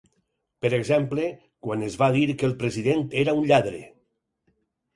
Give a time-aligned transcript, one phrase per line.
[0.65, 1.27] Per exemple,
[1.67, 3.85] quan es va dir que el president era un lladre.